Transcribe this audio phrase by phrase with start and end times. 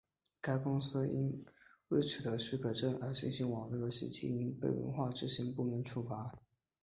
[0.41, 1.45] 该公司曾因
[1.89, 6.33] 未取得许可证而进行网络游戏经营被文化执法部门处罚。